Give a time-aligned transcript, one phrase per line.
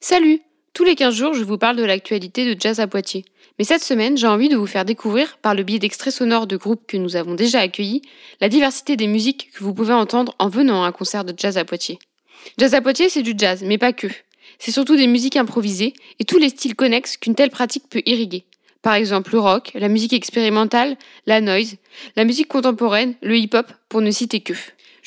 [0.00, 0.42] Salut
[0.74, 3.24] Tous les 15 jours, je vous parle de l'actualité de Jazz à Poitiers.
[3.58, 6.56] Mais cette semaine, j'ai envie de vous faire découvrir, par le biais d'extraits sonores de
[6.56, 8.02] groupes que nous avons déjà accueillis,
[8.40, 11.58] la diversité des musiques que vous pouvez entendre en venant à un concert de jazz
[11.58, 11.98] à Poitiers.
[12.58, 14.06] Jazz à Poitiers, c'est du jazz, mais pas que.
[14.60, 18.44] C'est surtout des musiques improvisées et tous les styles connexes qu'une telle pratique peut irriguer.
[18.82, 20.96] Par exemple le rock, la musique expérimentale,
[21.26, 21.74] la noise,
[22.14, 24.54] la musique contemporaine, le hip-hop, pour ne citer que.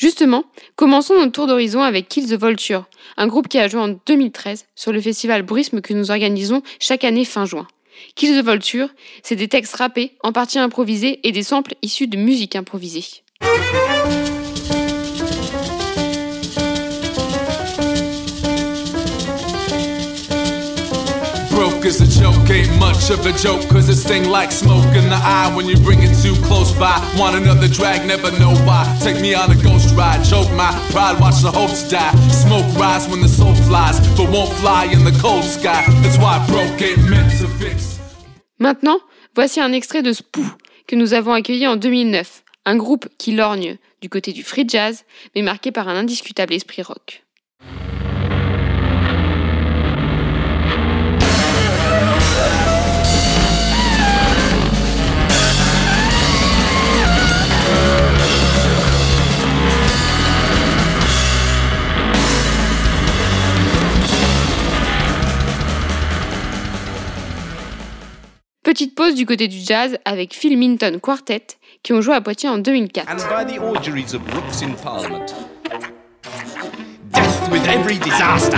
[0.02, 0.46] Justement,
[0.78, 2.86] commençons notre tour d'horizon avec Kill the Vulture,
[3.18, 7.04] un groupe qui a joué en 2013 sur le festival Bruisme que nous organisons chaque
[7.04, 7.68] année fin juin.
[8.16, 8.90] Kill the Vulture,
[9.22, 13.06] c'est des textes rappés, en partie improvisés et des samples issus de musique improvisée.
[38.59, 39.00] Maintenant,
[39.36, 40.45] voici un extrait de Spoo
[40.88, 45.03] que nous avons accueilli en 2009, un groupe qui lorgne du côté du free jazz
[45.36, 47.23] mais marqué par un indiscutable esprit rock.
[68.72, 71.45] Petite pause du côté du jazz avec Phil Minton Quartet
[71.83, 73.05] qui ont joué à Poitiers en 2004.
[73.11, 75.36] and by the auguries of rooks in Parliament.
[77.11, 78.55] Death with every disaster,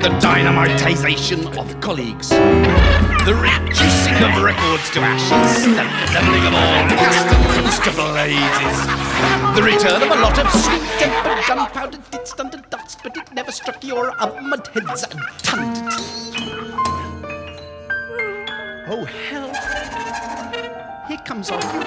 [0.00, 7.78] the dynamitisation of colleagues, the reducing of records to ashes, the levelling of all customers
[7.80, 8.78] to blazes,
[9.54, 13.84] the return of a lot of sweet-tempered gunpowder dits under dust, but it never struck
[13.84, 15.08] your armoured heads a
[15.42, 16.29] ton to tea.
[18.92, 19.52] Oh, hell.
[21.06, 21.84] Here comes our hero.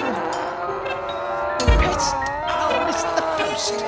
[1.78, 2.14] Pest!
[2.46, 3.78] I'll miss the post.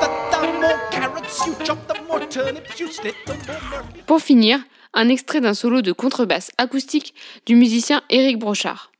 [0.00, 3.82] The, the more carrots you chop, the more turnips you slit, the more.
[4.06, 4.58] Pour finir,
[4.94, 7.12] un extrait d'un solo de contrebasse acoustique
[7.44, 8.90] du musicien Éric Brochard.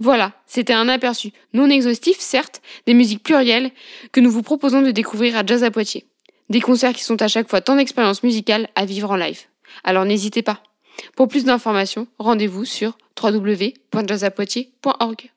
[0.00, 3.70] Voilà, c'était un aperçu, non exhaustif certes, des musiques plurielles
[4.12, 6.06] que nous vous proposons de découvrir à Jazz à Poitiers.
[6.50, 9.40] Des concerts qui sont à chaque fois tant d'expériences musicales à vivre en live.
[9.84, 10.62] Alors n'hésitez pas.
[11.16, 15.30] Pour plus d'informations, rendez-vous sur www.jazzapoitiers.org.